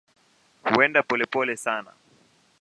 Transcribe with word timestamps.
Huenda 0.65 1.03
polepole 1.03 1.55
sana. 1.57 1.93